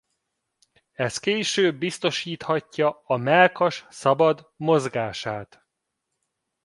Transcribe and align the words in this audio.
Ez 0.91 1.17
később 1.17 1.77
biztosíthatja 1.77 3.01
a 3.05 3.17
mellkas 3.17 3.85
szabad 3.89 4.53
mozgását. 4.55 5.65